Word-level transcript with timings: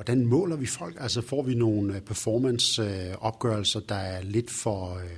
Hvordan 0.00 0.26
måler 0.26 0.56
vi 0.56 0.66
folk? 0.66 0.96
Altså 1.00 1.20
får 1.20 1.42
vi 1.42 1.54
nogle 1.54 1.94
øh, 1.94 2.00
performance-opgørelser, 2.00 3.80
der 3.80 3.94
er 3.94 4.22
lidt 4.22 4.50
for, 4.50 4.96
øh, 4.96 5.10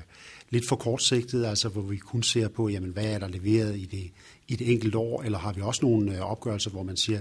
lidt 0.50 0.68
for 0.68 0.76
kortsigtede, 0.76 1.48
altså 1.48 1.68
hvor 1.68 1.82
vi 1.82 1.96
kun 1.96 2.22
ser 2.22 2.48
på, 2.48 2.68
jamen, 2.68 2.90
hvad 2.90 3.04
er 3.04 3.18
der 3.18 3.28
leveret 3.28 3.76
i 3.76 3.84
det, 3.84 4.10
i 4.48 4.56
det 4.56 4.72
enkelte 4.72 4.98
år, 4.98 5.22
eller 5.22 5.38
har 5.38 5.52
vi 5.52 5.60
også 5.60 5.86
nogle 5.86 6.16
øh, 6.16 6.30
opgørelser, 6.30 6.70
hvor 6.70 6.82
man 6.82 6.96
siger, 6.96 7.20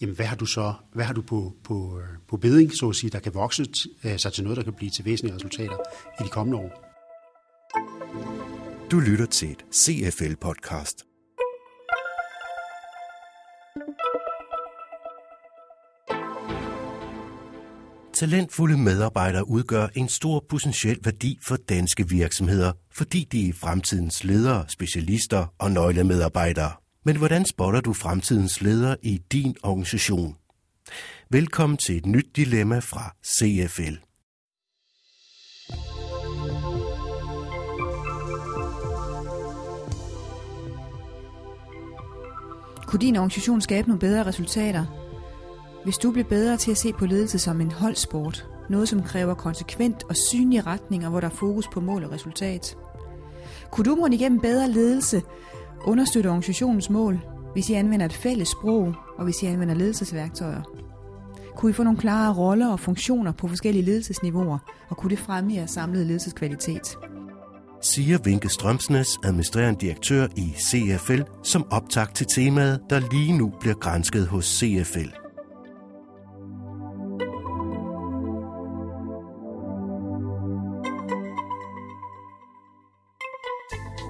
jamen 0.00 0.16
hvad 0.16 0.26
har 0.26 0.36
du 0.36 0.46
så, 0.46 0.74
hvad 0.92 1.04
har 1.04 1.14
du 1.14 1.22
på, 1.22 1.52
på, 1.64 2.00
på 2.28 2.36
beding, 2.36 2.72
så 2.72 2.88
at 2.88 2.96
sige, 2.96 3.10
der 3.10 3.18
kan 3.18 3.34
vokse 3.34 3.64
sig 4.16 4.32
til 4.32 4.44
noget, 4.44 4.56
der 4.56 4.62
kan 4.62 4.72
blive 4.72 4.90
til 4.90 5.04
væsentlige 5.04 5.34
resultater 5.34 5.76
i 6.20 6.24
de 6.24 6.28
kommende 6.28 6.58
år? 6.58 6.84
Du 8.90 8.98
lytter 8.98 9.26
til 9.26 9.50
et 9.50 9.64
CFL-podcast. 9.74 11.11
Talentfulde 18.22 18.76
medarbejdere 18.76 19.48
udgør 19.48 19.86
en 19.94 20.08
stor 20.08 20.44
potentiel 20.48 20.98
værdi 21.04 21.38
for 21.46 21.56
danske 21.56 22.08
virksomheder, 22.08 22.72
fordi 22.92 23.28
de 23.32 23.48
er 23.48 23.52
fremtidens 23.52 24.24
ledere, 24.24 24.64
specialister 24.68 25.46
og 25.58 25.70
nøglemedarbejdere. 25.70 26.72
Men 27.04 27.16
hvordan 27.16 27.44
spotter 27.44 27.80
du 27.80 27.92
fremtidens 27.92 28.60
ledere 28.60 28.96
i 29.02 29.18
din 29.32 29.56
organisation? 29.62 30.36
Velkommen 31.30 31.76
til 31.76 31.96
et 31.96 32.06
nyt 32.06 32.26
dilemma 32.36 32.78
fra 32.78 33.14
CFL. 33.24 33.94
Kunne 42.86 43.00
din 43.00 43.16
organisation 43.16 43.60
skabe 43.60 43.88
nogle 43.88 44.00
bedre 44.00 44.26
resultater, 44.26 45.11
hvis 45.84 45.98
du 45.98 46.10
bliver 46.10 46.28
bedre 46.28 46.56
til 46.56 46.70
at 46.70 46.76
se 46.76 46.92
på 46.92 47.06
ledelse 47.06 47.38
som 47.38 47.60
en 47.60 47.72
holdsport, 47.72 48.46
noget 48.70 48.88
som 48.88 49.02
kræver 49.02 49.34
konsekvent 49.34 50.04
og 50.08 50.16
synlige 50.16 50.60
retninger, 50.60 51.08
hvor 51.08 51.20
der 51.20 51.26
er 51.26 51.34
fokus 51.34 51.68
på 51.68 51.80
mål 51.80 52.04
og 52.04 52.12
resultat? 52.12 52.76
Kunne 53.70 53.84
du 53.84 53.94
måske 53.94 54.14
igennem 54.14 54.40
bedre 54.40 54.70
ledelse 54.70 55.22
understøtte 55.84 56.28
organisationens 56.28 56.90
mål, 56.90 57.20
hvis 57.52 57.70
I 57.70 57.72
anvender 57.72 58.06
et 58.06 58.12
fælles 58.12 58.48
sprog 58.48 58.94
og 59.18 59.24
hvis 59.24 59.42
I 59.42 59.46
anvender 59.46 59.74
ledelsesværktøjer? 59.74 60.62
Kunne 61.56 61.70
I 61.70 61.72
få 61.72 61.82
nogle 61.82 61.98
klare 61.98 62.34
roller 62.34 62.72
og 62.72 62.80
funktioner 62.80 63.32
på 63.32 63.48
forskellige 63.48 63.84
ledelsesniveauer, 63.84 64.58
og 64.88 64.96
kunne 64.96 65.10
det 65.10 65.18
fremme 65.18 65.54
jeres 65.54 65.70
samlede 65.70 66.04
ledelseskvalitet? 66.04 66.98
siger 67.82 68.18
Vinke 68.24 68.48
Strømsnes, 68.48 69.18
administrerende 69.24 69.80
direktør 69.80 70.26
i 70.36 70.54
CFL, 70.58 71.20
som 71.42 71.66
optag 71.70 72.14
til 72.14 72.26
temaet, 72.34 72.80
der 72.90 73.00
lige 73.12 73.38
nu 73.38 73.52
bliver 73.60 73.74
grænsket 73.74 74.26
hos 74.26 74.44
CFL. 74.44 75.21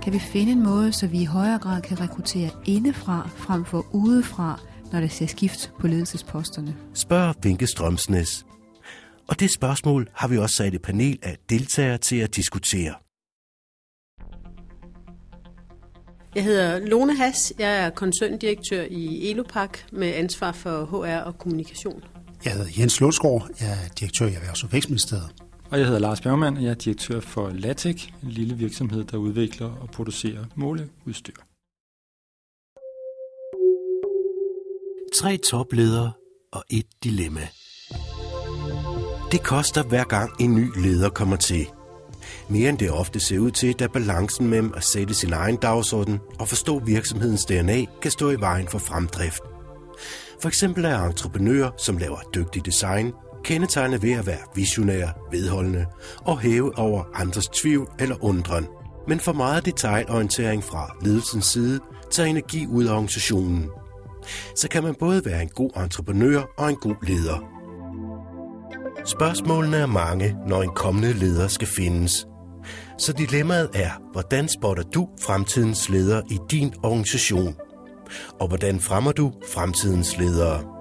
Kan 0.03 0.13
vi 0.13 0.19
finde 0.19 0.53
en 0.53 0.63
måde, 0.63 0.93
så 0.93 1.07
vi 1.07 1.21
i 1.21 1.25
højere 1.25 1.59
grad 1.59 1.83
kan 1.83 2.01
rekruttere 2.01 2.51
indefra 2.65 3.29
frem 3.37 3.65
for 3.65 3.87
udefra, 3.93 4.61
når 4.93 5.01
der 5.01 5.09
ser 5.09 5.27
skift 5.27 5.73
på 5.81 5.87
ledelsesposterne? 5.87 6.77
Spørger 6.95 7.33
Vinke 7.43 7.67
Strømsnes. 7.67 8.47
Og 9.29 9.41
det 9.41 9.55
spørgsmål 9.55 10.09
har 10.13 10.29
vi 10.29 10.39
også 10.39 10.57
sat 10.57 10.75
et 10.75 10.83
panel 10.83 11.19
af 11.23 11.37
deltagere 11.51 11.99
til 11.99 12.17
at 12.17 12.37
diskutere. 12.37 12.95
Jeg 16.35 16.45
hedder 16.45 16.79
Lone 16.79 17.17
Has. 17.17 17.53
Jeg 17.59 17.85
er 17.85 17.91
koncerndirektør 17.91 18.83
i 18.91 19.31
Elopak 19.31 19.79
med 19.93 20.15
ansvar 20.15 20.53
for 20.53 20.85
HR 20.85 21.25
og 21.25 21.39
kommunikation. 21.39 22.05
Jeg 22.45 22.53
hedder 22.53 22.71
Jens 22.79 23.01
Lundsgaard. 23.01 23.49
Jeg 23.61 23.71
er 23.71 23.89
direktør 24.01 24.27
i 24.27 24.33
Erhvervs- 24.33 24.65
og 24.65 24.73
Vækstministeriet. 24.73 25.31
Og 25.73 25.79
jeg 25.79 25.87
hedder 25.87 26.01
Lars 26.01 26.21
Bergmann, 26.21 26.57
og 26.57 26.63
jeg 26.63 26.71
er 26.71 26.75
direktør 26.75 27.21
for 27.21 27.51
Latec, 27.51 28.09
en 28.23 28.31
lille 28.31 28.55
virksomhed, 28.55 29.05
der 29.05 29.17
udvikler 29.17 29.67
og 29.67 29.91
producerer 29.91 30.45
måleudstyr. 30.55 31.35
Tre 35.15 35.37
topledere 35.37 36.13
og 36.53 36.65
et 36.71 36.87
dilemma. 37.05 37.49
Det 39.33 39.43
koster 39.43 39.83
hver 39.83 40.05
gang 40.05 40.31
en 40.41 40.55
ny 40.55 40.67
leder 40.83 41.09
kommer 41.09 41.37
til– 41.37 41.67
mere 42.49 42.69
end 42.69 42.79
det 42.79 42.91
ofte 42.91 43.21
ser 43.21 43.39
ud 43.39 43.51
til, 43.51 43.73
da 43.73 43.87
balancen 43.87 44.47
mellem 44.47 44.73
at 44.77 44.85
sætte 44.85 45.15
sin 45.15 45.33
egen 45.33 45.57
dagsorden 45.57 46.21
og 46.39 46.49
forstå 46.49 46.79
virksomhedens 46.79 47.45
DNA 47.45 47.85
kan 48.03 48.11
stå 48.11 48.31
i 48.31 48.41
vejen 48.41 48.69
for 48.69 48.79
fremdrift. 48.79 49.43
For 50.43 50.49
eksempel 50.49 50.85
er 50.85 50.99
entreprenører, 50.99 51.71
som 51.79 51.99
laver 51.99 52.19
dygtig 52.35 52.67
design, 52.67 53.13
kendetegnet 53.45 54.03
ved 54.03 54.13
at 54.13 54.27
være 54.27 54.39
visionære, 54.55 55.13
vedholdende 55.31 55.87
og 56.19 56.39
hæve 56.39 56.79
over 56.79 57.05
andres 57.15 57.47
tvivl 57.47 57.89
eller 57.99 58.25
undren. 58.25 58.67
Men 59.09 59.21
for 59.21 59.33
meget 59.33 59.67
detaljorientering 59.67 60.65
fra 60.65 60.97
ledelsens 61.03 61.47
side 61.47 61.81
tager 62.11 62.29
energi 62.29 62.67
ud 62.67 62.85
af 62.85 62.93
organisationen. 62.93 63.69
Så 64.57 64.69
kan 64.69 64.83
man 64.83 64.95
både 64.95 65.25
være 65.25 65.43
en 65.43 65.49
god 65.49 65.71
entreprenør 65.77 66.43
og 66.59 66.71
en 66.71 66.77
god 66.77 67.07
leder. 67.07 67.49
Spørgsmålene 69.05 69.77
er 69.77 69.87
mange, 69.87 70.37
når 70.47 70.63
en 70.63 70.75
kommende 70.75 71.13
leder 71.13 71.49
skal 71.49 71.69
findes– 71.69 72.13
så 72.99 73.13
dilemmaet 73.13 73.71
er, 73.75 73.91
hvordan 74.13 74.49
spotter 74.49 74.83
du 74.83 75.09
fremtidens 75.21 75.89
ledere 75.89 76.23
i 76.31 76.39
din 76.51 76.75
organisation? 76.83 77.57
Og 78.41 78.49
hvordan 78.49 78.81
fremmer 78.81 79.13
du 79.13 79.33
fremtidens 79.55 80.19
ledere? 80.19 80.72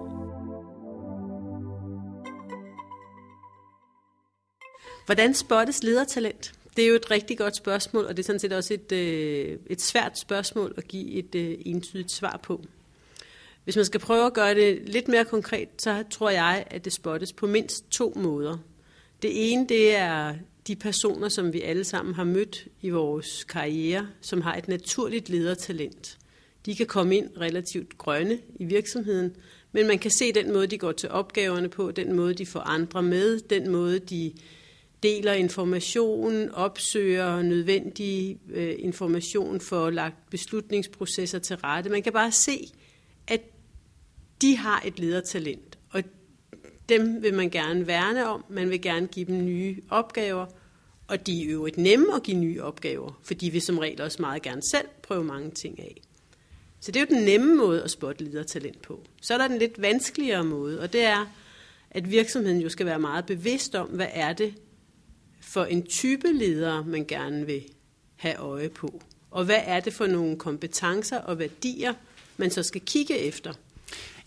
Hvordan 5.06 5.34
spottes 5.34 5.84
ledertalent? 5.84 6.54
Det 6.76 6.84
er 6.84 6.88
jo 6.88 6.96
et 6.96 7.12
rigtig 7.12 7.38
godt 7.38 7.56
spørgsmål, 7.56 8.06
og 8.06 8.18
det 8.18 8.24
er 8.24 8.28
sådan 8.28 8.40
set 8.40 8.54
også 8.54 8.74
et, 8.74 8.92
øh, 8.92 9.58
et 9.68 9.82
svært 9.82 10.20
spørgsmål 10.20 10.74
at 10.78 10.88
give 10.88 11.12
et 11.12 11.36
øh, 11.36 11.58
entydigt 11.66 12.12
svar 12.12 12.40
på. 12.44 12.62
Hvis 13.64 13.76
man 13.76 13.86
skal 13.86 14.00
prøve 14.00 14.26
at 14.26 14.34
gøre 14.34 14.56
det 14.56 14.90
lidt 14.90 15.08
mere 15.08 15.26
konkret, 15.26 15.68
så 15.78 16.04
tror 16.12 16.30
jeg, 16.30 16.64
at 16.70 16.86
det 16.86 16.94
spottes 16.94 17.34
på 17.34 17.48
mindst 17.48 17.92
to 17.92 18.14
måder. 18.16 18.58
Det 19.22 19.52
ene, 19.52 19.68
det 19.70 19.96
er 19.96 20.36
de 20.68 20.76
personer, 20.76 21.30
som 21.30 21.54
vi 21.54 21.62
alle 21.62 21.84
sammen 21.84 22.16
har 22.16 22.24
mødt 22.24 22.68
i 22.82 22.90
vores 22.90 23.44
karriere, 23.44 24.08
som 24.22 24.42
har 24.42 24.56
et 24.56 24.68
naturligt 24.68 25.30
ledertalent. 25.30 26.18
De 26.66 26.76
kan 26.76 26.86
komme 26.86 27.18
ind 27.18 27.30
relativt 27.38 27.98
grønne 27.98 28.40
i 28.56 28.66
virksomheden, 28.66 29.36
men 29.72 29.88
man 29.88 30.00
kan 30.00 30.12
se 30.12 30.32
den 30.32 30.54
måde, 30.54 30.68
de 30.68 30.78
går 30.78 30.92
til 30.92 31.10
opgaverne 31.10 31.70
på, 31.70 31.92
den 31.92 32.14
måde, 32.14 32.34
de 32.34 32.46
får 32.46 32.60
andre 32.60 33.04
med, 33.04 33.40
den 33.40 33.70
måde, 33.70 34.00
de 34.00 34.34
deler 35.04 35.34
information, 35.34 36.50
opsøger 36.50 37.42
nødvendig 37.42 38.40
øh, 38.50 38.76
information 38.80 39.62
for 39.62 39.86
at 39.86 39.94
lagt 39.94 40.30
beslutningsprocesser 40.30 41.40
til 41.40 41.56
rette. 41.56 41.90
Man 41.90 42.04
kan 42.04 42.14
bare 42.14 42.32
se, 42.32 42.68
at 43.28 43.42
de 44.42 44.58
har 44.58 44.82
et 44.86 45.00
ledertalent, 45.00 45.78
og 45.90 46.04
dem 46.90 47.24
vil 47.24 47.34
man 47.34 47.50
gerne 47.50 47.88
værne 47.88 48.28
om, 48.28 48.46
man 48.50 48.70
vil 48.70 48.82
gerne 48.82 49.08
give 49.08 49.26
dem 49.26 49.46
nye 49.46 49.78
opgaver, 49.90 50.46
og 51.08 51.28
de 51.28 51.48
er 51.48 51.52
jo 51.52 51.66
et 51.66 51.78
nemme 51.78 52.16
at 52.16 52.24
give 52.24 52.38
nye 52.38 52.64
opgaver, 52.64 53.20
for 53.24 53.34
de 53.34 53.52
vil 53.52 53.62
som 53.62 53.78
regel 53.78 54.02
også 54.02 54.18
meget 54.22 54.42
gerne 54.42 54.62
selv 54.72 54.88
prøve 55.04 55.24
mange 55.24 55.52
ting 55.52 55.80
af. 55.80 56.02
Så 56.80 56.92
det 56.92 57.02
er 57.02 57.06
jo 57.10 57.16
den 57.16 57.26
nemme 57.26 57.56
måde 57.56 57.84
at 57.84 57.92
spotte 57.92 58.24
ledertalent 58.24 58.82
på. 58.82 59.04
Så 59.22 59.34
er 59.34 59.38
der 59.38 59.48
den 59.48 59.58
lidt 59.58 59.82
vanskeligere 59.82 60.44
måde, 60.44 60.80
og 60.80 60.94
det 60.94 61.02
er, 61.02 61.26
at 61.92 62.12
virksomheden 62.12 62.62
jo 62.62 62.70
skal 62.70 62.86
være 62.86 63.00
meget 63.00 63.26
bevidst 63.26 63.76
om, 63.76 63.88
hvad 63.88 64.08
er 64.12 64.34
det 64.34 64.54
for 65.42 65.64
en 65.64 65.84
type 65.84 66.34
leder, 66.34 66.86
man 66.86 67.06
gerne 67.06 67.46
vil 67.46 67.62
have 68.16 68.36
øje 68.36 68.70
på. 68.70 69.02
Og 69.32 69.46
hvad 69.46 69.60
er 69.66 69.80
det 69.80 69.94
for 69.94 70.08
nogle 70.08 70.38
kompetencer 70.38 71.18
og 71.18 71.40
værdier, 71.40 71.94
man 72.38 72.52
så 72.52 72.64
skal 72.64 72.82
kigge 72.82 73.18
efter. 73.18 73.54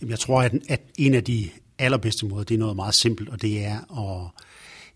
Jamen, 0.01 0.11
Jeg 0.11 0.19
tror, 0.19 0.43
at 0.69 0.81
en 0.99 1.15
af 1.15 1.25
de 1.25 1.51
allerbedste 1.79 2.27
måder, 2.27 2.45
det 2.45 2.55
er 2.55 2.59
noget 2.59 2.77
meget 2.77 2.95
simpelt, 2.95 3.29
og 3.29 3.43
det 3.43 3.65
er 3.65 3.99
at 3.99 4.44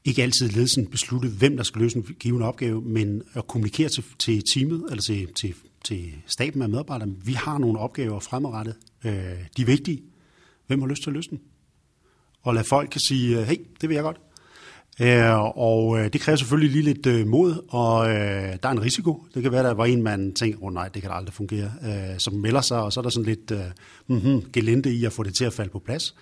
ikke 0.05 0.23
altid 0.23 0.49
ledelsen 0.49 0.87
beslutte, 0.87 1.29
hvem 1.29 1.57
der 1.57 1.65
skal 1.65 1.83
løse 1.83 1.97
en 1.97 2.03
given 2.19 2.43
opgave, 2.43 2.83
men 2.83 3.23
at 3.35 3.47
kommunikere 3.47 3.89
til, 3.89 4.05
til 4.19 4.43
teamet, 4.55 4.85
eller 4.91 5.03
til, 5.03 5.33
til, 5.35 5.55
til 5.85 6.13
staben 6.27 6.63
af 6.63 6.69
medarbejdere. 6.69 7.09
Vi 7.25 7.33
har 7.33 7.59
nogle 7.59 7.79
opgaver 7.79 8.21
fremadrettet. 8.21 8.77
Øh, 9.05 9.13
de 9.57 9.63
er 9.63 9.67
vigtige. 9.67 10.03
Hvem 10.67 10.81
har 10.81 10.89
lyst 10.89 11.03
til 11.03 11.11
at 11.11 11.15
løse 11.15 11.31
dem? 11.31 11.41
Og 12.43 12.55
lad 12.55 12.65
folk 12.65 12.91
kan 12.91 13.01
sige, 13.09 13.41
øh, 13.41 13.47
hey, 13.47 13.57
det 13.81 13.89
vil 13.89 13.95
jeg 13.95 14.03
godt. 14.03 14.21
Øh, 15.01 15.59
og 15.59 15.99
øh, 15.99 16.13
det 16.13 16.21
kræver 16.21 16.37
selvfølgelig 16.37 16.73
lige 16.73 16.95
lidt 16.95 17.07
øh, 17.07 17.27
mod, 17.27 17.65
og 17.69 18.11
øh, 18.11 18.57
der 18.63 18.69
er 18.69 18.71
en 18.71 18.83
risiko. 18.83 19.25
Det 19.35 19.43
kan 19.43 19.53
være, 19.53 19.63
der 19.63 19.75
var 19.75 19.85
en, 19.85 20.03
man 20.03 20.35
tænker, 20.35 20.59
åh 20.59 20.67
oh, 20.67 20.75
nej, 20.75 20.89
det 20.89 21.03
kan 21.03 21.11
da 21.11 21.17
aldrig 21.17 21.35
fungere, 21.35 21.73
øh, 21.85 22.19
som 22.19 22.35
melder 22.35 22.61
sig, 22.61 22.83
og 22.83 22.93
så 22.93 23.01
er 23.01 23.03
der 23.03 23.11
sådan 23.11 23.27
lidt 23.27 23.51
øh, 23.51 23.61
mm-hmm, 24.07 24.43
gelente 24.53 24.93
i 24.93 25.05
at 25.05 25.13
få 25.13 25.23
det 25.23 25.35
til 25.35 25.45
at 25.45 25.53
falde 25.53 25.71
på 25.71 25.79
plads. 25.79 26.15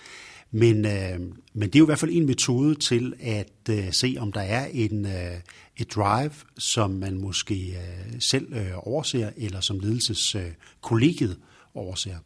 Men, 0.50 0.86
øh, 0.86 1.20
men 1.54 1.68
det 1.68 1.74
er 1.74 1.78
jo 1.78 1.84
i 1.84 1.86
hvert 1.86 1.98
fald 1.98 2.10
en 2.14 2.26
metode 2.26 2.74
til 2.74 3.14
at 3.20 3.52
øh, 3.70 3.92
se, 3.92 4.16
om 4.18 4.32
der 4.32 4.40
er 4.40 4.66
en, 4.72 5.06
øh, 5.06 5.40
et 5.76 5.94
drive, 5.94 6.32
som 6.58 6.90
man 6.90 7.18
måske 7.18 7.54
øh, 7.54 8.20
selv 8.20 8.52
øh, 8.52 8.70
overser, 8.74 9.30
eller 9.36 9.60
som 9.60 9.80
ledelseskollegiet 9.80 11.30
øh, 11.30 11.36
overser. 11.74 12.16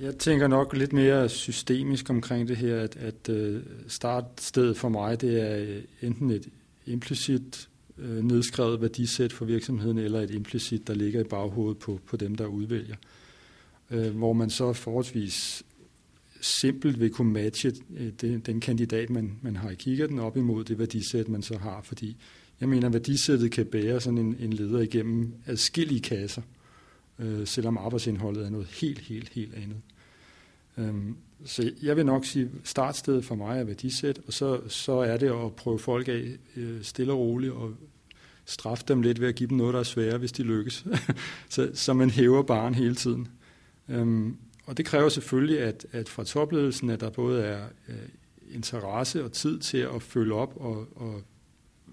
Jeg 0.00 0.18
tænker 0.18 0.48
nok 0.48 0.76
lidt 0.76 0.92
mere 0.92 1.28
systemisk 1.28 2.10
omkring 2.10 2.48
det 2.48 2.56
her, 2.56 2.80
at, 2.80 2.96
at 2.96 3.28
øh, 3.28 3.62
startstedet 3.88 4.76
for 4.76 4.88
mig, 4.88 5.20
det 5.20 5.40
er 5.40 5.58
øh, 5.58 5.82
enten 6.02 6.30
et 6.30 6.48
implicit 6.86 7.68
øh, 7.98 8.24
nedskrevet 8.24 8.80
værdisæt 8.80 9.32
for 9.32 9.44
virksomheden, 9.44 9.98
eller 9.98 10.20
et 10.20 10.30
implicit, 10.30 10.86
der 10.86 10.94
ligger 10.94 11.20
i 11.20 11.24
baghovedet 11.24 11.78
på, 11.78 12.00
på 12.06 12.16
dem, 12.16 12.34
der 12.34 12.46
udvælger. 12.46 12.96
Hvor 13.88 14.32
man 14.32 14.50
så 14.50 14.72
forholdsvis 14.72 15.62
simpelt 16.40 17.00
vil 17.00 17.10
kunne 17.10 17.32
matche 17.32 17.72
den, 18.20 18.40
den 18.40 18.60
kandidat, 18.60 19.10
man, 19.10 19.38
man 19.42 19.56
har 19.56 19.70
i 19.70 19.74
kikkerten 19.74 20.18
op 20.18 20.36
imod 20.36 20.64
det 20.64 20.78
værdisæt, 20.78 21.28
man 21.28 21.42
så 21.42 21.58
har. 21.58 21.80
Fordi 21.82 22.16
jeg 22.60 22.68
mener, 22.68 22.88
værdisættet 22.88 23.50
kan 23.50 23.66
bære 23.66 24.00
sådan 24.00 24.18
en, 24.18 24.36
en 24.40 24.52
leder 24.52 24.80
igennem 24.80 25.32
adskillige 25.46 26.00
kasser 26.00 26.42
øh, 27.18 27.46
selvom 27.46 27.78
arbejdsindholdet 27.78 28.46
er 28.46 28.50
noget 28.50 28.66
helt, 28.66 28.98
helt, 28.98 29.28
helt 29.28 29.54
andet. 29.54 29.80
Øhm, 30.78 31.16
så 31.44 31.72
jeg 31.82 31.96
vil 31.96 32.06
nok 32.06 32.24
sige, 32.24 32.50
startstedet 32.64 33.24
for 33.24 33.34
mig 33.34 33.58
er 33.58 33.64
værdisæt, 33.64 34.20
og 34.26 34.32
så, 34.32 34.60
så 34.68 34.92
er 34.92 35.16
det 35.16 35.44
at 35.44 35.54
prøve 35.56 35.78
folk 35.78 36.08
af 36.08 36.36
øh, 36.56 36.82
stille 36.82 37.12
og 37.12 37.18
roligt 37.18 37.52
og 37.52 37.74
straffe 38.44 38.84
dem 38.88 39.02
lidt 39.02 39.20
ved 39.20 39.28
at 39.28 39.34
give 39.34 39.48
dem 39.48 39.56
noget, 39.56 39.74
der 39.74 39.80
er 39.80 39.84
sværere, 39.84 40.18
hvis 40.18 40.32
de 40.32 40.42
lykkes. 40.42 40.86
så, 41.48 41.70
så 41.74 41.92
man 41.92 42.10
hæver 42.10 42.42
barn 42.42 42.74
hele 42.74 42.94
tiden. 42.94 43.28
Øhm, 43.88 44.36
og 44.66 44.76
det 44.76 44.86
kræver 44.86 45.08
selvfølgelig, 45.08 45.60
at, 45.60 45.86
at 45.92 46.08
fra 46.08 46.24
topledelsen, 46.24 46.90
at 46.90 47.00
der 47.00 47.10
både 47.10 47.44
er 47.44 47.64
øh, 47.88 47.94
interesse 48.50 49.24
og 49.24 49.32
tid 49.32 49.58
til 49.58 49.78
at 49.78 50.02
følge 50.02 50.34
op 50.34 50.56
og, 50.56 50.86
og 50.96 51.22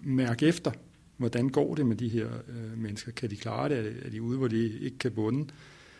mærke 0.01 0.45
efter, 0.45 0.71
hvordan 1.17 1.49
går 1.49 1.75
det 1.75 1.85
med 1.85 1.95
de 1.95 2.09
her 2.09 2.27
øh, 2.27 2.77
mennesker? 2.77 3.11
Kan 3.11 3.29
de 3.29 3.35
klare 3.35 3.69
det? 3.69 3.95
Er 4.05 4.09
de 4.09 4.21
ude, 4.21 4.37
hvor 4.37 4.47
de 4.47 4.79
ikke 4.79 4.97
kan 4.97 5.11
bunde? 5.11 5.49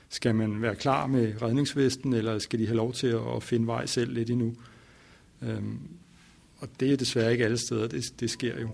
Skal 0.10 0.36
man 0.36 0.62
være 0.62 0.76
klar 0.76 1.08
med 1.08 1.42
redningsvesten, 1.42 2.14
eller 2.14 2.40
skal 2.40 2.60
de 2.60 2.66
have 2.66 2.78
lov 2.78 2.94
til 2.94 3.08
at, 3.36 3.44
finde 3.44 3.68
vej 3.68 3.86
selv 3.86 4.14
lidt 4.14 4.30
endnu? 4.30 4.54
Øhm, 5.42 5.80
og 6.58 6.68
det 6.80 6.94
er 6.94 6.98
desværre 6.98 7.32
ikke 7.32 7.46
alle 7.46 7.58
steder, 7.58 7.88
det, 7.88 8.04
det 8.20 8.30
sker 8.30 8.60
jo. 8.62 8.70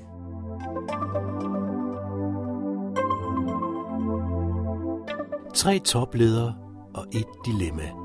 Tre 5.53 5.79
topledere 5.79 6.55
og 6.93 7.07
et 7.13 7.27
dilemma. 7.45 7.98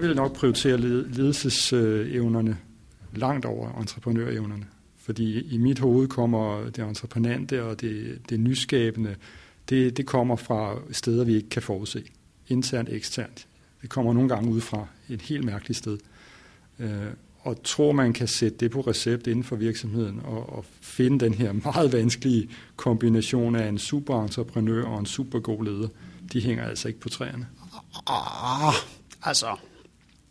Jeg 0.00 0.08
vil 0.08 0.16
nok 0.16 0.32
prioritere 0.32 0.76
ledelsesevnerne 0.76 2.58
langt 3.14 3.44
over 3.44 3.80
entreprenørevnerne. 3.80 4.66
Fordi 4.96 5.40
i 5.54 5.58
mit 5.58 5.78
hoved 5.78 6.08
kommer 6.08 6.70
det 6.70 6.78
entreprenante 6.78 7.64
og 7.64 7.80
det, 7.80 8.18
det 8.30 8.40
nyskabende, 8.40 9.16
det, 9.68 9.96
det 9.96 10.06
kommer 10.06 10.36
fra 10.36 10.76
steder, 10.92 11.24
vi 11.24 11.34
ikke 11.34 11.48
kan 11.48 11.62
forudse. 11.62 12.02
Internt, 12.48 12.88
eksternt. 12.88 13.46
Det 13.82 13.90
kommer 13.90 14.12
nogle 14.12 14.28
gange 14.28 14.50
ud 14.50 14.60
fra 14.60 14.86
et 15.08 15.22
helt 15.22 15.44
mærkeligt 15.44 15.78
sted. 15.78 15.98
Øh, 16.78 17.06
og 17.40 17.62
tror, 17.64 17.92
man 17.92 18.12
kan 18.12 18.28
sætte 18.28 18.58
det 18.58 18.70
på 18.70 18.80
recept 18.80 19.26
inden 19.26 19.44
for 19.44 19.56
virksomheden 19.56 20.20
og, 20.24 20.52
og 20.52 20.64
finde 20.80 21.24
den 21.24 21.34
her 21.34 21.52
meget 21.52 21.92
vanskelige 21.92 22.48
kombination 22.76 23.56
af 23.56 23.68
en 23.68 23.78
super 23.78 24.22
entreprenør 24.22 24.84
og 24.84 25.00
en 25.00 25.06
super 25.06 25.38
god 25.38 25.64
leder, 25.64 25.88
de 26.32 26.40
hænger 26.40 26.64
altså 26.64 26.88
ikke 26.88 27.00
på 27.00 27.08
træerne. 27.08 27.46
Ah, 28.06 28.74
altså, 29.22 29.56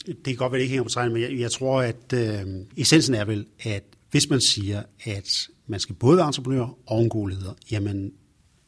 det 0.06 0.26
kan 0.26 0.36
godt 0.36 0.52
være, 0.52 0.60
det 0.60 0.64
ikke 0.64 0.72
hænger 0.72 0.84
på 0.84 0.90
tegnet, 0.90 1.14
men 1.14 1.22
jeg, 1.22 1.40
jeg 1.40 1.52
tror, 1.52 1.82
at 1.82 2.14
øh, 2.14 2.42
essensen 2.78 3.16
er 3.16 3.26
vel, 3.26 3.46
at 3.64 3.84
hvis 4.12 4.30
man 4.30 4.42
siger, 4.42 4.84
at 5.04 5.48
man 5.68 5.80
skal 5.80 5.96
både 5.96 6.18
være 6.18 6.28
entreprenør 6.28 6.78
og 6.86 7.02
en 7.02 7.10
god 7.10 7.30
leder, 7.30 7.54
jamen 7.72 8.12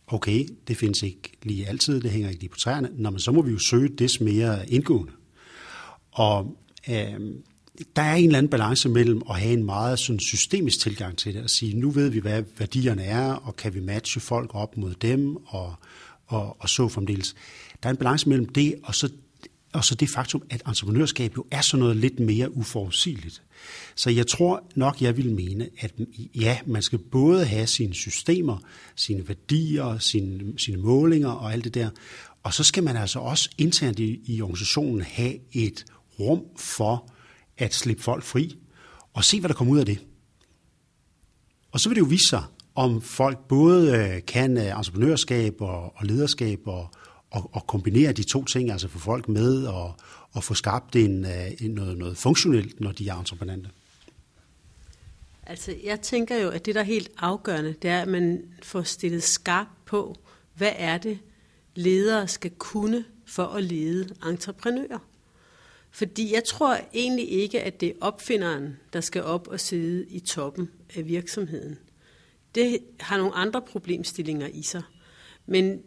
okay, 0.08 0.48
det 0.68 0.78
findes 0.78 1.04
ikke 1.04 1.32
lige 1.44 1.68
altid, 1.68 2.02
det 2.02 2.12
hænger 2.12 2.30
ikke 2.30 2.42
lige 2.42 2.50
på 2.50 2.58
træerne, 2.58 2.90
Nå, 2.94 3.10
men 3.10 3.20
så 3.20 3.32
må 3.32 3.42
vi 3.42 3.52
jo 3.52 3.60
søge 3.60 3.90
des 3.90 4.22
mere 4.22 4.70
indgående. 4.70 5.12
Og 6.12 6.58
øh, 6.90 7.20
der 7.96 8.02
er 8.02 8.16
en 8.16 8.26
eller 8.26 8.38
anden 8.38 8.50
balance 8.50 8.90
mellem 8.90 9.22
at 9.30 9.40
have 9.40 9.54
en 9.54 9.64
meget 9.64 10.00
sådan 10.00 10.20
systemisk 10.20 10.80
tilgang 10.80 11.18
til 11.18 11.34
det, 11.34 11.44
og 11.44 11.50
sige, 11.50 11.80
nu 11.80 11.90
ved 11.90 12.10
vi, 12.10 12.20
hvad 12.20 12.44
værdierne 12.58 13.04
er, 13.04 13.34
og 13.34 13.56
kan 13.56 13.74
vi 13.74 13.80
matche 13.80 14.22
folk 14.22 14.56
op 14.56 14.78
mod 14.78 14.94
dem, 14.94 15.36
og, 15.36 15.74
og, 16.28 16.58
og 16.60 16.70
så 16.70 16.88
fremdeles. 16.88 17.36
Der 17.84 17.90
er 17.90 17.92
en 17.92 17.98
balance 17.98 18.30
mellem 18.30 18.46
det, 18.46 18.76
og 18.84 18.96
så 18.96 19.10
og 19.74 19.86
så 19.86 19.96
det 19.96 20.10
faktum, 20.10 20.44
at 20.50 20.62
entreprenørskab 20.68 21.38
jo 21.38 21.46
er 21.52 21.62
sådan 21.62 21.80
noget 21.80 21.98
lidt 21.98 22.20
mere 22.20 22.58
uforudsigeligt. 22.58 23.44
Så 23.96 24.10
jeg 24.10 24.28
tror 24.28 24.64
nok, 24.76 25.02
jeg 25.02 25.18
vil 25.18 25.32
mene, 25.32 25.70
at 25.80 25.94
ja, 26.36 26.60
man 26.66 26.82
skal 26.82 27.00
både 27.00 27.46
have 27.46 27.68
sine 27.68 27.94
systemer, 27.94 28.58
sine 28.96 29.28
værdier, 29.28 29.98
sine, 29.98 30.60
sine 30.60 30.78
målinger 30.78 31.30
og 31.30 31.54
alt 31.54 31.64
det 31.64 31.74
der, 31.74 31.90
og 32.44 32.54
så 32.54 32.64
skal 32.64 32.84
man 32.84 32.98
altså 32.98 33.20
også 33.20 33.50
internt 33.58 34.00
i, 34.00 34.22
i 34.26 34.42
organisationen 34.42 35.02
have 35.02 35.34
et 35.54 35.86
rum 36.20 36.42
for 36.58 37.12
at 37.58 37.74
slippe 37.74 38.04
folk 38.04 38.24
fri, 38.24 38.58
og 39.14 39.24
se, 39.24 39.40
hvad 39.40 39.50
der 39.50 39.56
kommer 39.56 39.74
ud 39.74 39.80
af 39.80 39.86
det. 39.86 40.00
Og 41.72 41.80
så 41.80 41.90
vil 41.90 41.96
det 41.96 42.02
jo 42.02 42.06
vise 42.06 42.28
sig, 42.30 42.44
om 42.76 43.02
folk 43.02 43.38
både 43.50 43.98
øh, 43.98 44.22
kan 44.28 44.58
øh, 44.58 44.78
entreprenørskab 44.78 45.62
og, 45.62 45.94
og 45.96 46.06
lederskab 46.06 46.60
og, 46.66 46.90
og, 47.32 47.50
og 47.54 47.68
kombinere 47.68 48.12
de 48.12 48.24
to 48.24 48.46
ting, 48.46 48.72
altså 48.72 48.88
få 48.88 49.00
folk 49.00 49.30
med 49.30 49.64
og, 49.64 49.96
og 50.32 50.44
få 50.44 50.54
skabt 50.54 50.96
en, 50.96 51.26
øh, 51.26 51.52
en, 51.62 51.72
noget, 51.72 51.98
noget 51.98 52.18
funktionelt, 52.18 52.80
når 52.80 52.92
de 52.92 53.10
er 53.10 53.16
entreprenante? 53.16 53.70
Altså, 55.46 55.76
jeg 55.84 56.02
tænker 56.02 56.38
jo, 56.38 56.50
at 56.50 56.66
det, 56.66 56.76
der 56.76 56.82
er 56.82 56.86
helt 56.86 57.12
afgørende, 57.18 57.76
det 57.82 57.90
er, 57.90 58.02
at 58.02 58.08
man 58.08 58.44
får 58.64 58.82
stillet 58.82 59.24
skarpt 59.24 59.86
på, 59.86 60.16
hvad 60.54 60.72
er 60.76 60.98
det, 60.98 61.20
ledere 61.76 62.28
skal 62.28 62.52
kunne 62.52 63.06
for 63.26 63.46
at 63.46 63.64
lede 63.64 64.16
entreprenører. 64.26 65.00
Fordi 65.92 66.34
jeg 66.34 66.44
tror 66.44 66.78
egentlig 66.94 67.32
ikke, 67.32 67.62
at 67.62 67.82
det 67.82 67.90
er 67.90 67.94
opfinderen, 68.02 68.78
der 68.94 69.02
skal 69.02 69.24
op 69.24 69.48
og 69.48 69.60
sidde 69.60 70.06
i 70.10 70.20
toppen 70.20 70.70
af 70.96 71.08
virksomheden. 71.08 71.78
Det 72.56 72.80
har 73.00 73.18
nogle 73.18 73.34
andre 73.34 73.62
problemstillinger 73.62 74.48
i 74.48 74.62
sig. 74.62 74.82
Men 75.46 75.82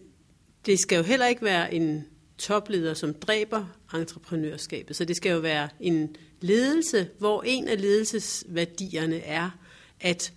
det 0.66 0.78
skal 0.78 0.96
jo 0.96 1.02
heller 1.02 1.26
ikke 1.26 1.42
være 1.44 1.74
en 1.74 2.04
topleder, 2.38 2.94
som 2.94 3.14
dræber 3.14 3.66
entreprenørskabet. 3.94 4.96
Så 4.96 5.04
det 5.04 5.16
skal 5.16 5.32
jo 5.32 5.38
være 5.38 5.68
en 5.80 6.16
ledelse, 6.40 7.08
hvor 7.18 7.42
en 7.46 7.68
af 7.68 7.80
ledelsesværdierne 7.80 9.20
er, 9.20 9.50
at 10.00 10.32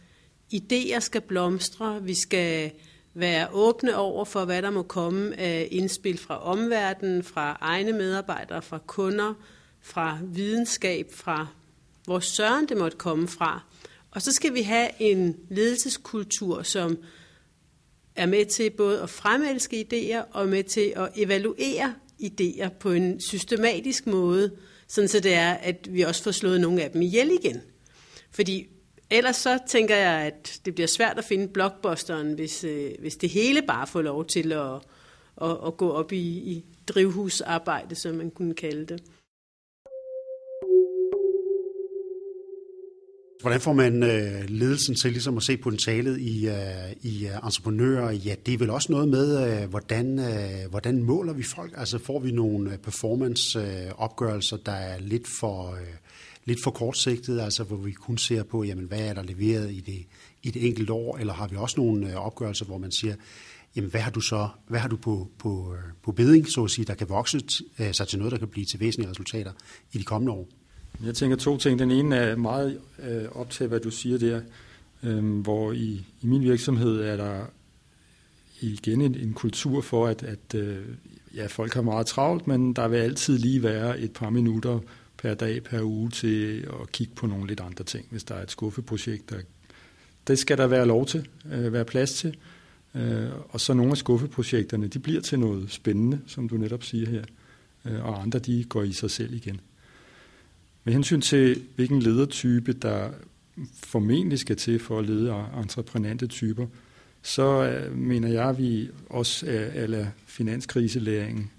idéer 0.53 1.00
skal 1.00 1.22
blomstre, 1.22 2.03
vi 2.03 2.13
skal 2.13 2.72
være 3.13 3.48
åbne 3.51 3.96
over 3.96 4.25
for, 4.25 4.46
hvad 4.46 4.62
der 4.62 4.69
må 4.69 4.84
komme 4.84 5.39
af 5.39 5.67
indspil 5.72 6.17
fra 6.17 6.43
omverdenen, 6.43 7.24
fra 7.24 7.57
egne 7.62 7.93
medarbejdere, 7.93 8.62
fra 8.62 8.79
kunder, 8.88 9.34
fra 9.81 10.19
videnskab, 10.24 11.13
fra 11.13 11.48
hvor 12.05 12.19
søren 12.19 12.69
det 12.69 12.77
måtte 12.77 12.98
komme 12.98 13.27
fra. 13.27 13.62
Og 14.12 14.22
så 14.22 14.31
skal 14.31 14.53
vi 14.53 14.62
have 14.62 14.89
en 15.00 15.38
ledelseskultur, 15.50 16.63
som 16.63 16.98
er 18.17 18.25
med 18.25 18.45
til 18.45 18.69
både 18.69 19.01
at 19.01 19.09
fremelske 19.09 19.88
idéer 19.93 20.24
og 20.31 20.50
med 20.50 20.63
til 20.63 20.93
at 20.95 21.09
evaluere 21.15 21.93
idéer 22.24 22.69
på 22.79 22.91
en 22.91 23.21
systematisk 23.21 24.07
måde, 24.07 24.51
sådan 24.88 25.07
så 25.07 25.19
det 25.19 25.33
er, 25.33 25.53
at 25.53 25.88
vi 25.89 26.01
også 26.01 26.24
får 26.24 26.31
slået 26.31 26.62
nogle 26.62 26.83
af 26.83 26.91
dem 26.91 27.01
ihjel 27.01 27.31
igen. 27.31 27.62
Fordi 28.31 28.67
ellers 29.09 29.36
så 29.36 29.59
tænker 29.67 29.95
jeg, 29.95 30.21
at 30.21 30.59
det 30.65 30.75
bliver 30.75 30.88
svært 30.88 31.17
at 31.17 31.25
finde 31.25 31.47
blockbusteren, 31.47 32.33
hvis, 32.33 32.63
øh, 32.63 32.91
hvis 33.00 33.15
det 33.15 33.29
hele 33.29 33.62
bare 33.62 33.88
får 33.88 34.01
lov 34.01 34.25
til 34.25 34.51
at, 34.51 34.74
at, 35.41 35.57
at 35.67 35.77
gå 35.77 35.91
op 35.91 36.12
i, 36.12 36.27
i 36.27 36.65
drivhusarbejde, 36.88 37.95
som 37.95 38.15
man 38.15 38.31
kunne 38.31 38.53
kalde 38.53 38.86
det. 38.86 39.03
Hvordan 43.41 43.62
får 43.62 43.74
man 43.74 44.03
øh, 44.03 44.50
ledelsen 44.50 44.96
til 44.96 45.12
ligesom 45.12 45.38
at 45.38 45.44
se 45.44 45.58
potentialet 45.58 46.20
i, 46.20 46.48
øh, 46.48 46.56
i 47.01 47.25
uh, 47.25 47.46
entreprenører? 47.46 48.12
Ja, 48.12 48.36
det 48.46 48.53
er 48.53 48.58
vel 48.58 48.70
også 48.70 48.91
noget 48.91 49.08
med, 49.08 49.62
øh, 49.62 49.70
hvordan, 49.70 50.20
øh, 50.20 50.70
hvordan 50.70 51.03
måler 51.03 51.34
vi 51.34 51.44
folk? 51.44 51.74
Altså 51.77 51.98
får 51.98 52.20
vi 52.20 52.32
nogle 52.32 52.72
øh, 52.72 52.77
performance-opgørelser, 52.77 54.58
øh, 54.58 54.65
der 54.65 54.72
er 54.72 55.00
lidt 55.00 55.27
for, 55.27 55.72
øh, 55.72 55.88
lidt 56.46 56.63
for 56.63 56.72
kortsigtede, 56.72 57.44
altså 57.44 57.63
hvor 57.63 57.77
vi 57.77 57.91
kun 57.91 58.17
ser 58.17 58.44
på, 58.44 58.63
jamen, 58.63 58.86
hvad 58.86 59.00
er 59.00 59.13
der 59.13 59.24
leveret 59.24 59.72
i 59.72 59.79
det, 59.79 60.06
i 60.44 60.51
det 60.51 60.67
enkelte 60.67 60.94
år, 60.94 61.17
eller 61.17 61.34
har 61.34 61.48
vi 61.48 61.56
også 61.56 61.82
nogle 61.82 62.10
øh, 62.10 62.15
opgørelser, 62.15 62.65
hvor 62.65 62.77
man 62.77 62.91
siger, 62.91 63.15
jamen 63.75 63.89
hvad 63.89 64.01
har 64.01 64.12
du 64.12 64.22
så, 64.22 64.48
hvad 64.67 64.79
har 64.79 64.89
du 64.89 64.98
på, 64.98 65.27
på, 65.39 65.75
på 66.03 66.12
beding, 66.12 66.48
så 66.48 66.63
at 66.63 66.72
sige, 66.72 66.86
der 66.86 66.94
kan 66.94 67.10
vokse 67.10 67.41
øh, 67.79 67.94
sig 67.94 68.08
til 68.08 68.20
noget, 68.20 68.32
der 68.32 68.38
kan 68.38 68.48
blive 68.48 68.65
til 68.65 68.79
væsentlige 68.79 69.10
resultater 69.10 69.51
i 69.94 69.98
de 69.98 70.03
kommende 70.03 70.34
år? 70.34 70.48
Jeg 71.06 71.16
tænker 71.16 71.38
to 71.38 71.58
ting. 71.58 71.80
Den 71.80 71.92
ene 71.92 72.16
er 72.16 72.36
meget 72.36 72.80
øh, 73.04 73.25
op 73.32 73.50
til, 73.50 73.68
hvad 73.68 73.80
du 73.80 73.92
siger 73.92 74.18
der, 74.18 74.42
øh, 75.04 75.39
hvor 75.39 75.72
i, 75.72 76.06
i 76.22 76.27
min 76.27 76.42
virksomhed 76.42 77.01
er 77.01 77.18
der 77.18 77.46
igen 78.62 79.01
en, 79.01 79.16
en 79.16 79.34
kultur 79.34 79.82
for, 79.82 80.08
at, 80.08 80.24
at 80.24 80.56
øh, 80.56 80.86
ja, 81.36 81.46
folk 81.46 81.74
har 81.74 81.82
meget 81.82 82.08
travlt, 82.08 82.48
men 82.48 82.74
der 82.74 82.88
vil 82.88 82.98
altid 82.98 83.38
lige 83.38 83.63
være 83.63 84.00
et 84.00 84.13
par 84.13 84.30
minutter 84.30 84.80
per 85.18 85.34
dag, 85.34 85.63
per 85.63 85.82
uge 85.82 86.10
til 86.10 86.68
at 86.82 86.92
kigge 86.92 87.13
på 87.16 87.27
nogle 87.27 87.48
lidt 87.48 87.60
andre 87.60 87.84
ting, 87.84 88.06
hvis 88.12 88.24
der 88.24 88.36
er 88.36 88.44
et 88.44 88.51
skuffeprojekt. 88.51 89.30
Der, 89.30 89.38
det 90.27 90.39
skal 90.39 90.58
der 90.58 90.68
være 90.68 90.86
lov 90.86 91.06
til, 91.06 91.27
øh, 91.51 91.74
være 91.74 91.86
plads 91.86 92.13
til. 92.13 92.38
Øh, 92.96 93.30
og 93.50 93.62
så 93.62 93.74
nogle 93.74 93.92
af 93.92 93.98
skuffeprojekterne, 93.98 94.88
de 94.88 95.00
bliver 95.00 95.22
til 95.22 95.39
noget 95.39 95.72
spændende, 95.72 96.20
som 96.27 96.50
du 96.50 96.58
netop 96.58 96.84
siger 96.84 97.10
her, 97.10 97.24
øh, 97.86 98.06
og 98.06 98.22
andre 98.22 98.39
de 98.39 98.63
går 98.63 98.84
i 98.84 98.92
sig 98.92 99.12
selv 99.12 99.34
igen. 99.34 99.62
Med 100.88 100.94
hensyn 100.94 101.22
til, 101.22 101.62
hvilken 101.75 102.00
ledertype, 102.00 102.74
der 102.74 103.10
formentlig 103.74 104.39
skal 104.39 104.56
til 104.56 104.79
for 104.79 105.00
at 105.00 105.06
lede 105.06 105.46
entreprenante 105.58 106.27
typer, 106.27 106.67
så 107.22 107.70
øh, 107.70 107.98
mener 107.98 108.27
jeg, 108.27 108.50
at 108.50 108.58
vi 108.58 108.89
også 109.10 109.46
ala 109.75 110.12
finanskriselæringen, 110.25 111.51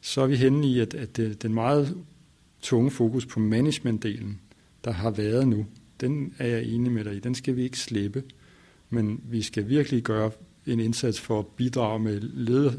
så 0.00 0.20
er 0.20 0.26
vi 0.26 0.36
henne 0.36 0.66
i, 0.66 0.80
at, 0.80 0.94
at 0.94 1.42
den 1.42 1.54
meget 1.54 1.96
tunge 2.62 2.90
fokus 2.90 3.26
på 3.26 3.40
managementdelen, 3.40 4.40
der 4.84 4.92
har 4.92 5.10
været 5.10 5.48
nu, 5.48 5.66
den 6.00 6.34
er 6.38 6.46
jeg 6.46 6.64
enig 6.64 6.92
med 6.92 7.04
dig 7.04 7.16
i. 7.16 7.20
Den 7.20 7.34
skal 7.34 7.56
vi 7.56 7.62
ikke 7.62 7.78
slippe, 7.78 8.22
men 8.90 9.20
vi 9.24 9.42
skal 9.42 9.68
virkelig 9.68 10.02
gøre 10.02 10.30
en 10.66 10.80
indsats 10.80 11.20
for 11.20 11.38
at 11.38 11.46
bidrage 11.46 11.98
med 11.98 12.20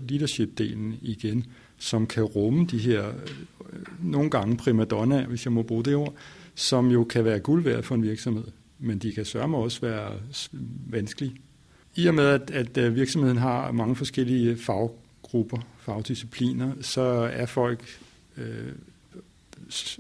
leadership-delen 0.08 0.94
igen, 1.02 1.46
som 1.78 2.08
kan 2.08 2.24
rumme 2.24 2.66
de 2.66 2.78
her 2.78 3.14
nogle 4.02 4.30
gange 4.30 4.58
primadonna, 4.58 5.26
hvis 5.26 5.46
jeg 5.46 5.54
må 5.54 5.62
bruge 5.62 5.84
det 5.84 5.96
ord, 5.96 6.14
som 6.56 6.92
jo 6.92 7.04
kan 7.04 7.26
være 7.26 7.40
guld 7.40 7.64
værd 7.64 7.84
for 7.84 7.96
en 7.96 8.04
virksomhed, 8.04 8.44
men 8.80 9.00
de 9.00 9.12
kan 9.12 9.26
sørme 9.26 9.58
også 9.58 9.82
være 9.82 10.12
vanskelige. 10.90 11.36
I 11.96 12.08
og 12.08 12.16
med, 12.16 12.26
at, 12.26 12.52
at 12.52 12.78
øh, 12.78 12.96
virksomheden 12.96 13.38
har 13.38 13.72
mange 13.72 13.96
forskellige 13.96 14.58
faggrupper, 14.58 15.58
fagdiscipliner, 15.80 16.74
så 16.82 17.02
er 17.34 17.46
folk, 17.46 18.00
øh, 18.38 18.72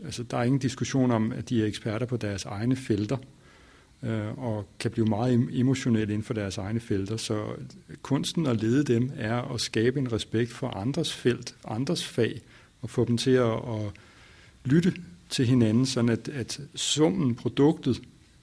altså 0.05 0.23
der 0.23 0.37
er 0.37 0.43
ingen 0.43 0.59
diskussion 0.59 1.11
om, 1.11 1.31
at 1.31 1.49
de 1.49 1.61
er 1.61 1.67
eksperter 1.67 2.05
på 2.05 2.17
deres 2.17 2.45
egne 2.45 2.75
felter, 2.75 3.17
øh, 4.03 4.37
og 4.37 4.67
kan 4.79 4.91
blive 4.91 5.05
meget 5.05 5.49
emotionelle 5.51 6.13
inden 6.13 6.25
for 6.25 6.33
deres 6.33 6.57
egne 6.57 6.79
felter. 6.79 7.17
Så 7.17 7.45
kunsten 8.01 8.45
at 8.45 8.61
lede 8.61 8.83
dem 8.83 9.11
er 9.17 9.53
at 9.53 9.61
skabe 9.61 9.99
en 9.99 10.13
respekt 10.13 10.51
for 10.51 10.67
andres 10.67 11.13
felt, 11.13 11.55
andres 11.67 12.05
fag, 12.05 12.41
og 12.83 12.89
få 12.89 13.05
dem 13.05 13.17
til 13.17 13.31
at, 13.31 13.53
at 13.53 13.91
lytte 14.65 14.93
til 15.29 15.45
hinanden, 15.45 15.85
sådan 15.85 16.09
at, 16.09 16.27
at 16.27 16.61
summen, 16.75 17.35
produktet, 17.35 18.01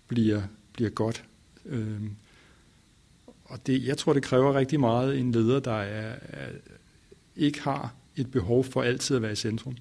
bliver, 0.09 0.43
bliver 0.73 0.91
godt. 0.91 1.25
Øhm, 1.67 2.11
og 3.45 3.67
det, 3.67 3.87
jeg 3.87 3.99
tror, 3.99 4.13
det 4.13 4.23
kræver 4.23 4.55
rigtig 4.55 4.81
meget 4.81 5.19
en 5.19 5.33
leder, 5.33 5.61
der 5.61 5.73
er, 5.73 6.19
er, 6.23 6.49
ikke 7.37 7.61
har 7.61 7.95
et 8.17 8.31
behov 8.31 8.65
for 8.65 8.83
altid 8.83 9.17
at 9.17 9.23
være 9.23 9.33
i 9.33 9.37
centrum 9.37 9.77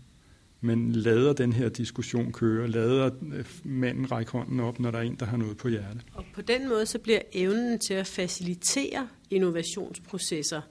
men 0.61 0.91
lader 0.91 1.33
den 1.33 1.53
her 1.53 1.69
diskussion 1.69 2.31
køre, 2.31 2.67
lader 2.67 3.09
øh, 3.33 3.45
manden 3.63 4.11
række 4.11 4.31
hånden 4.31 4.59
op, 4.59 4.79
når 4.79 4.91
der 4.91 4.99
er 4.99 5.03
en, 5.03 5.15
der 5.15 5.25
har 5.25 5.37
noget 5.37 5.57
på 5.57 5.67
hjertet. 5.67 6.01
Og 6.13 6.25
på 6.33 6.41
den 6.41 6.69
måde 6.69 6.85
så 6.85 6.99
bliver 6.99 7.21
evnen 7.33 7.79
til 7.79 7.93
at 7.93 8.07
facilitere 8.07 9.07
innovationsprocesser 9.29 10.61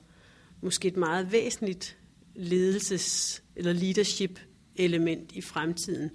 måske 0.61 0.89
et 0.89 0.97
meget 0.97 1.33
væsentligt 1.33 1.97
ledelses- 2.37 3.43
eller 3.59 3.73
leadership-element 3.73 5.33
i 5.33 5.41
fremtiden. 5.41 6.11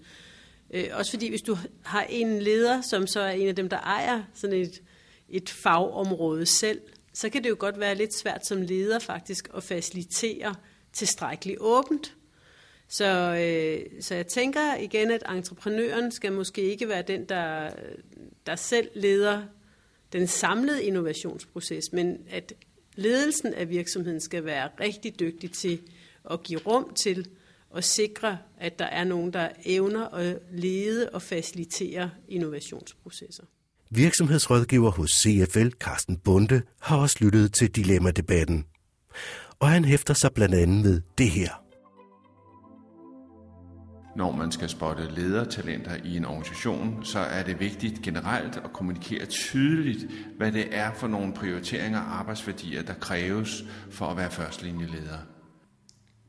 Øh, 0.74 0.86
også 0.92 1.12
fordi 1.12 1.30
hvis 1.30 1.42
du 1.42 1.58
har 1.84 2.04
en 2.10 2.42
leder, 2.42 2.82
som 2.82 3.08
så 3.08 3.20
er 3.20 3.32
en 3.32 3.48
af 3.48 3.56
dem, 3.56 3.70
der 3.70 3.78
ejer 3.78 4.24
sådan 4.34 4.56
et, 4.56 4.82
et 5.30 5.50
fagområde 5.50 6.46
selv, 6.46 6.82
så 7.14 7.30
kan 7.30 7.44
det 7.44 7.50
jo 7.50 7.56
godt 7.60 7.80
være 7.80 7.96
lidt 7.96 8.16
svært 8.16 8.46
som 8.46 8.62
leder 8.62 9.00
faktisk 9.00 9.50
at 9.56 9.64
facilitere 9.64 10.56
tilstrækkeligt 10.94 11.58
åbent 11.60 12.16
så, 12.94 13.36
øh, 13.36 14.02
så 14.02 14.16
jeg 14.16 14.28
tænker 14.28 14.76
igen, 14.76 15.12
at 15.12 15.24
entreprenøren 15.30 16.12
skal 16.12 16.34
måske 16.34 16.62
ikke 16.62 16.88
være 16.88 17.02
den, 17.02 17.26
der, 17.26 17.70
der 18.46 18.56
selv 18.56 18.90
leder 18.96 19.44
den 20.14 20.28
samlede 20.28 20.84
innovationsproces, 20.84 21.84
men 21.94 22.18
at 22.30 22.54
ledelsen 22.96 23.54
af 23.54 23.70
virksomheden 23.70 24.22
skal 24.22 24.46
være 24.46 24.70
rigtig 24.80 25.20
dygtig 25.20 25.52
til 25.52 25.82
at 26.32 26.44
give 26.44 26.60
rum 26.60 26.94
til 27.04 27.28
at 27.76 27.84
sikre, 27.84 28.38
at 28.58 28.80
der 28.80 28.86
er 28.86 29.04
nogen, 29.04 29.34
der 29.34 29.50
evner 29.66 30.08
at 30.08 30.40
lede 30.52 31.10
og 31.10 31.22
facilitere 31.22 32.10
innovationsprocesser. 32.28 33.44
Virksomhedsrådgiver 33.90 34.92
hos 34.92 35.10
CFL, 35.10 35.70
Carsten 35.70 36.18
Bunde, 36.18 36.62
har 36.82 36.98
også 36.98 37.18
lyttet 37.22 37.54
til 37.54 37.76
Dilemma-debatten. 37.76 38.66
Og 39.60 39.70
han 39.70 39.86
hæfter 39.86 40.14
sig 40.14 40.34
blandt 40.34 40.56
andet 40.56 40.84
ved 40.84 41.02
det 41.18 41.30
her 41.30 41.64
når 44.16 44.32
man 44.32 44.52
skal 44.52 44.70
spotte 44.70 45.10
ledertalenter 45.16 45.96
i 46.04 46.18
en 46.18 46.26
organisation, 46.26 47.06
så 47.06 47.20
er 47.20 47.44
det 47.44 47.60
vigtigt 47.60 48.02
generelt 48.02 48.58
at 48.58 48.74
kommunikere 48.74 49.26
tydeligt, 49.26 50.06
hvad 50.38 50.52
det 50.52 50.76
er 50.76 50.94
for 50.94 51.08
nogle 51.08 51.34
prioriteringer 51.34 52.00
og 52.00 52.20
arbejdsværdier, 52.20 52.84
der 52.84 52.94
kræves 52.94 53.64
for 53.92 54.06
at 54.06 54.18
være 54.18 54.32
førstelinjeleder. 54.32 55.18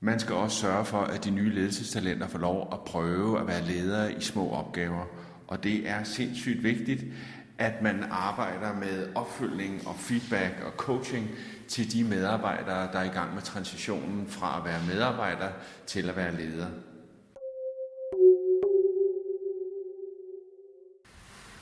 Man 0.05 0.21
skal 0.21 0.35
også 0.35 0.57
sørge 0.57 0.85
for, 0.85 0.99
at 0.99 1.25
de 1.25 1.31
nye 1.31 1.55
ledelsestalenter 1.55 2.29
får 2.29 2.39
lov 2.39 2.69
at 2.73 2.79
prøve 2.81 3.41
at 3.41 3.47
være 3.47 3.63
ledere 3.63 4.13
i 4.13 4.21
små 4.21 4.51
opgaver. 4.51 5.05
Og 5.49 5.65
det 5.65 5.89
er 5.89 6.05
sindssygt 6.05 6.63
vigtigt, 6.63 7.05
at 7.59 7.83
man 7.83 8.05
arbejder 8.11 8.75
med 8.75 9.09
opfølgning 9.15 9.87
og 9.87 9.97
feedback 9.97 10.55
og 10.67 10.73
coaching 10.77 11.31
til 11.69 11.93
de 11.93 12.05
medarbejdere, 12.05 12.93
der 12.93 12.99
er 12.99 13.05
i 13.05 13.15
gang 13.15 13.35
med 13.35 13.43
transitionen 13.43 14.27
fra 14.29 14.59
at 14.59 14.65
være 14.65 14.95
medarbejder 14.95 15.49
til 15.87 16.09
at 16.09 16.17
være 16.17 16.37
leder. 16.37 16.67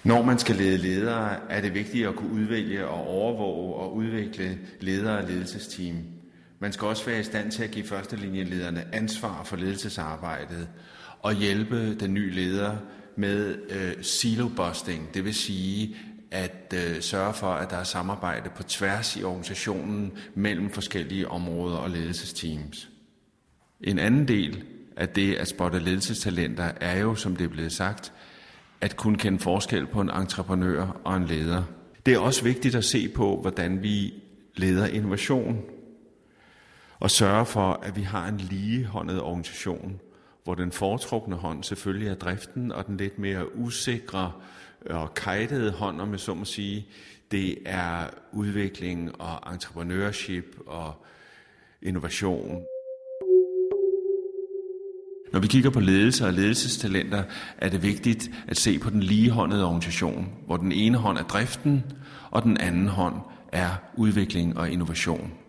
Når 0.05 0.23
man 0.23 0.39
skal 0.39 0.57
lede 0.57 0.77
ledere, 0.77 1.51
er 1.51 1.61
det 1.61 1.75
vigtigt 1.75 2.09
at 2.09 2.17
kunne 2.17 2.33
udvælge 2.33 2.87
og 2.87 3.07
overvåge 3.07 3.75
og 3.75 3.95
udvikle 3.95 4.59
ledere 4.81 5.19
og 5.19 5.25
ledelsesteam. 5.25 6.22
Man 6.63 6.73
skal 6.73 6.89
også 6.89 7.07
være 7.07 7.21
i 7.21 7.23
stand 7.23 7.51
til 7.51 7.63
at 7.63 7.71
give 7.71 7.85
førstelinjelederne 7.85 8.85
ansvar 8.93 9.45
for 9.45 9.57
ledelsesarbejdet 9.57 10.69
og 11.21 11.35
hjælpe 11.35 11.95
den 11.95 12.15
nye 12.15 12.31
leder 12.31 12.77
med 13.17 13.57
øh, 13.71 14.03
silo-busting, 14.03 15.15
det 15.15 15.25
vil 15.25 15.35
sige 15.35 15.97
at 16.31 16.75
øh, 16.75 17.01
sørge 17.01 17.35
for, 17.35 17.47
at 17.47 17.71
der 17.71 17.77
er 17.77 17.85
samarbejde 17.85 18.51
på 18.57 18.63
tværs 18.63 19.17
i 19.17 19.23
organisationen 19.23 20.13
mellem 20.35 20.71
forskellige 20.71 21.29
områder 21.29 21.77
og 21.77 21.91
ledelsesteams. 21.91 22.91
En 23.81 23.99
anden 23.99 24.29
del 24.29 24.65
af 24.97 25.09
det 25.09 25.35
at 25.35 25.49
spotte 25.49 25.79
ledelsestalenter 25.79 26.73
er 26.81 26.99
jo, 26.99 27.15
som 27.15 27.37
det 27.37 27.45
er 27.45 27.49
blevet 27.49 27.73
sagt, 27.73 28.13
at 28.81 28.97
kunne 28.97 29.19
kende 29.19 29.39
forskel 29.39 29.87
på 29.87 30.01
en 30.01 30.11
entreprenør 30.11 31.01
og 31.05 31.17
en 31.17 31.25
leder. 31.25 31.63
Det 32.07 32.15
er 32.15 32.19
også 32.19 32.45
vigtigt 32.45 32.75
at 32.75 32.85
se 32.85 33.09
på, 33.09 33.41
hvordan 33.41 33.83
vi 33.83 34.13
leder 34.57 34.87
innovation 34.87 35.65
og 37.03 37.11
sørge 37.11 37.47
for, 37.47 37.81
at 37.83 37.97
vi 37.97 38.03
har 38.03 38.29
en 38.29 38.37
ligehåndet 38.39 39.21
organisation, 39.21 40.01
hvor 40.45 40.55
den 40.55 40.73
foretrukne 40.73 41.37
hånd 41.37 41.65
selvfølgelig 41.65 42.09
er 42.09 42.15
driften, 42.15 42.73
og 42.73 42.87
den 42.87 42.97
lidt 42.97 43.19
mere 43.19 43.57
usikre 43.57 44.33
og 44.91 45.15
kajtede 45.15 45.73
hånd, 45.73 46.01
om 46.01 46.13
jeg 46.13 46.21
så 46.21 46.35
må 46.35 46.45
sige, 46.45 46.87
det 47.31 47.59
er 47.67 48.07
udvikling 48.33 49.21
og 49.21 49.53
entrepreneurship 49.53 50.57
og 50.67 50.95
innovation. 51.83 52.63
Når 55.33 55.41
vi 55.41 55.47
kigger 55.47 55.71
på 55.71 55.81
ledelse 55.81 56.27
og 56.27 56.33
ledelsestalenter, 56.33 57.23
er 57.59 57.69
det 57.69 57.83
vigtigt 57.83 58.31
at 58.49 58.57
se 58.57 58.79
på 58.79 58.91
den 58.91 59.03
ligehåndede 59.03 59.65
organisation, 59.65 60.33
hvor 60.47 60.57
den 60.57 60.73
ene 60.73 60.99
hånd 60.99 61.19
er 61.19 61.23
driften, 61.23 61.85
og 62.31 62.43
den 62.43 62.57
anden 62.57 62.89
hånd 62.89 63.17
er 63.53 63.71
udvikling 63.97 64.59
og 64.59 64.71
innovation. 64.71 65.42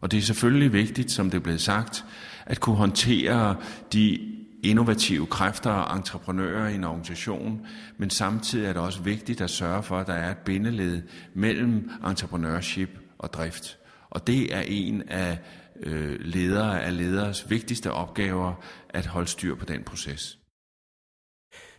Og 0.00 0.10
det 0.10 0.18
er 0.18 0.22
selvfølgelig 0.22 0.72
vigtigt, 0.72 1.10
som 1.10 1.30
det 1.30 1.38
er 1.38 1.42
blevet 1.42 1.60
sagt, 1.60 2.04
at 2.46 2.60
kunne 2.60 2.76
håndtere 2.76 3.56
de 3.92 4.18
innovative 4.62 5.26
kræfter 5.26 5.70
og 5.70 5.96
entreprenører 5.96 6.68
i 6.68 6.74
en 6.74 6.84
organisation, 6.84 7.66
men 7.98 8.10
samtidig 8.10 8.66
er 8.66 8.72
det 8.72 8.82
også 8.82 9.02
vigtigt 9.02 9.40
at 9.40 9.50
sørge 9.50 9.82
for, 9.82 9.98
at 9.98 10.06
der 10.06 10.12
er 10.12 10.30
et 10.30 10.38
bindeled 10.38 11.02
mellem 11.34 11.90
entrepreneurship 12.06 12.98
og 13.18 13.32
drift. 13.32 13.78
Og 14.10 14.26
det 14.26 14.54
er 14.54 14.60
en 14.60 15.02
af 15.08 15.38
øh, 15.80 16.20
ledere 16.20 16.82
af 16.82 16.96
leders 16.96 17.50
vigtigste 17.50 17.92
opgaver 17.92 18.64
at 18.90 19.06
holde 19.06 19.28
styr 19.28 19.54
på 19.54 19.64
den 19.64 19.82
proces. 19.82 20.38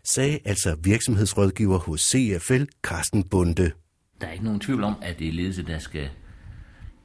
Sagde 0.03 0.39
altså 0.45 0.77
virksomhedsrådgiver 0.83 1.77
hos 1.77 2.01
CFL, 2.01 2.63
Carsten 2.83 3.23
Bunde. 3.23 3.71
Der 4.21 4.27
er 4.27 4.31
ikke 4.31 4.43
nogen 4.43 4.59
tvivl 4.59 4.83
om, 4.83 4.95
at 5.01 5.19
det 5.19 5.27
er 5.27 5.31
ledelse, 5.31 5.63
der 5.63 5.79
skal 5.79 6.09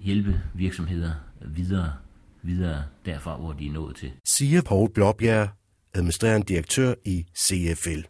hjælpe 0.00 0.42
virksomheder 0.54 1.12
videre, 1.40 1.92
videre 2.42 2.84
derfra, 3.04 3.36
hvor 3.36 3.52
de 3.52 3.66
er 3.66 3.72
nået 3.72 3.96
til. 3.96 4.12
Siger 4.24 4.62
Paul 4.62 4.92
Blåbjerg, 4.92 5.48
administrerende 5.94 6.46
direktør 6.46 6.94
i 7.04 7.26
CFL. 7.36 8.00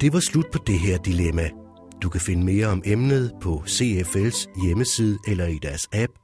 Det 0.00 0.12
var 0.12 0.20
slut 0.20 0.46
på 0.52 0.58
det 0.66 0.78
her 0.78 0.98
dilemma. 0.98 1.50
Du 2.02 2.08
kan 2.08 2.20
finde 2.20 2.44
mere 2.44 2.66
om 2.66 2.82
emnet 2.86 3.32
på 3.42 3.54
CFL's 3.66 4.64
hjemmeside 4.64 5.18
eller 5.28 5.46
i 5.46 5.58
deres 5.62 5.88
app. 5.92 6.21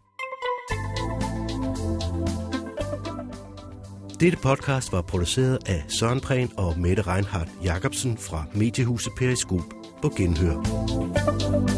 Dette 4.21 4.39
podcast 4.39 4.93
var 4.93 5.03
produceret 5.03 5.59
af 5.67 5.85
Søren 5.89 6.21
Prehn 6.21 6.53
og 6.57 6.79
Mette 6.79 7.03
Reinhardt 7.03 7.51
Jacobsen 7.65 8.19
fra 8.19 8.45
Mediehuset 8.55 9.13
Periskop 9.17 9.61
på 10.03 10.09
Genhør. 10.17 11.78